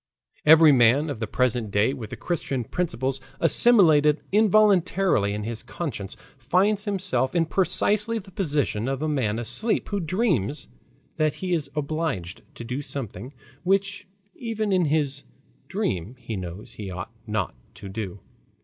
Every 0.47 0.71
man 0.71 1.11
of 1.11 1.19
the 1.19 1.27
present 1.27 1.69
day 1.69 1.93
with 1.93 2.09
the 2.09 2.15
Christian 2.15 2.63
principles 2.63 3.21
assimilated 3.39 4.23
involuntarily 4.31 5.31
in 5.31 5.43
his 5.43 5.61
conscience, 5.61 6.17
finds 6.39 6.85
himself 6.85 7.35
in 7.35 7.45
precisely 7.45 8.17
the 8.17 8.31
position 8.31 8.87
of 8.87 9.03
a 9.03 9.07
man 9.07 9.37
asleep 9.37 9.89
who 9.89 9.99
dreams 9.99 10.67
that 11.17 11.35
he 11.35 11.53
is 11.53 11.69
obliged 11.75 12.41
to 12.55 12.63
do 12.63 12.81
something 12.81 13.31
which 13.61 14.07
even 14.33 14.71
in 14.73 14.85
his 14.85 15.23
dream 15.67 16.15
he 16.17 16.35
knows 16.35 16.71
he 16.73 16.89
ought 16.89 17.11
not 17.27 17.53
to 17.75 17.87
do. 17.87 18.21